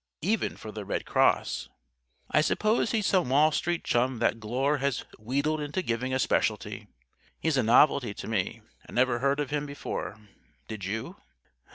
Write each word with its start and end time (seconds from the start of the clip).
Even 0.23 0.57
for 0.57 0.71
the 0.71 0.83
Red 0.83 1.05
Cross. 1.05 1.69
I 2.31 2.41
suppose 2.41 2.89
he's 2.89 3.05
some 3.05 3.29
Wall 3.29 3.51
Street 3.51 3.83
chum 3.83 4.17
that 4.17 4.39
Glure 4.39 4.77
has 4.79 5.05
wheedled 5.19 5.61
into 5.61 5.83
giving 5.83 6.11
a 6.11 6.17
Specialty. 6.17 6.87
He's 7.39 7.55
a 7.55 7.61
novelty 7.61 8.15
to 8.15 8.27
me. 8.27 8.63
I 8.89 8.93
never 8.93 9.19
heard 9.19 9.39
of 9.39 9.51
him 9.51 9.67
before. 9.67 10.19
Did 10.67 10.85
you?" 10.85 11.17